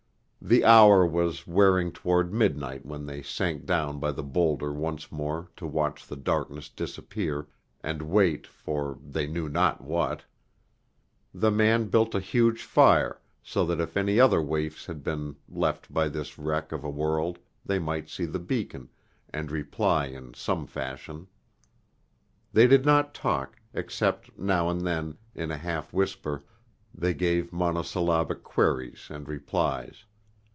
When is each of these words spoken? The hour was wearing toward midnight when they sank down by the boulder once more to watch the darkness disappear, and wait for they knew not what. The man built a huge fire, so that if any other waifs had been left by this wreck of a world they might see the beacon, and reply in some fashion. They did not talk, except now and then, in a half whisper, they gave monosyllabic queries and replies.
The 0.43 0.65
hour 0.65 1.05
was 1.05 1.45
wearing 1.45 1.91
toward 1.91 2.33
midnight 2.33 2.83
when 2.83 3.05
they 3.05 3.21
sank 3.21 3.67
down 3.67 3.99
by 3.99 4.11
the 4.11 4.23
boulder 4.23 4.73
once 4.73 5.11
more 5.11 5.49
to 5.55 5.67
watch 5.67 6.07
the 6.07 6.15
darkness 6.15 6.67
disappear, 6.67 7.45
and 7.83 8.01
wait 8.01 8.47
for 8.47 8.97
they 9.05 9.27
knew 9.27 9.47
not 9.47 9.81
what. 9.81 10.23
The 11.31 11.51
man 11.51 11.89
built 11.89 12.15
a 12.15 12.19
huge 12.19 12.63
fire, 12.63 13.21
so 13.43 13.63
that 13.67 13.79
if 13.79 13.95
any 13.95 14.19
other 14.19 14.41
waifs 14.41 14.87
had 14.87 15.03
been 15.03 15.35
left 15.47 15.93
by 15.93 16.09
this 16.09 16.39
wreck 16.39 16.71
of 16.71 16.83
a 16.83 16.89
world 16.89 17.37
they 17.63 17.77
might 17.77 18.09
see 18.09 18.25
the 18.25 18.39
beacon, 18.39 18.89
and 19.29 19.51
reply 19.51 20.07
in 20.07 20.33
some 20.33 20.65
fashion. 20.65 21.27
They 22.51 22.65
did 22.65 22.83
not 22.83 23.13
talk, 23.13 23.61
except 23.75 24.35
now 24.39 24.69
and 24.71 24.81
then, 24.81 25.19
in 25.35 25.51
a 25.51 25.57
half 25.57 25.93
whisper, 25.93 26.43
they 26.95 27.13
gave 27.13 27.53
monosyllabic 27.53 28.41
queries 28.41 29.05
and 29.11 29.27
replies. 29.29 30.05